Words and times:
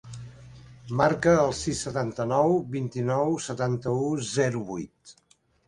Marca 1.01 1.33
el 1.41 1.53
sis, 1.57 1.83
setanta-nou, 1.89 2.55
vint-i-nou, 2.79 3.37
setanta-u, 3.51 4.11
zero, 4.35 4.67
vuit. 4.75 5.19